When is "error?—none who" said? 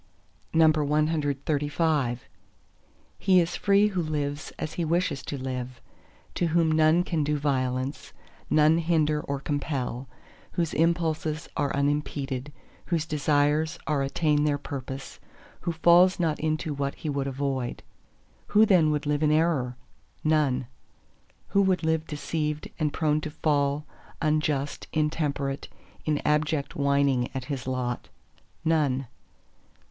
19.31-21.61